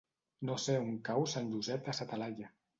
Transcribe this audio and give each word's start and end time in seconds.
No 0.49 0.55
sé 0.63 0.77
on 0.85 0.97
cau 1.11 1.27
Sant 1.35 1.53
Josep 1.53 1.87
de 1.91 1.99
sa 2.01 2.11
Talaia. 2.13 2.55